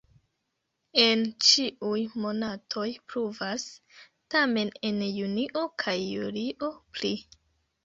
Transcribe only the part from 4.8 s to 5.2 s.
en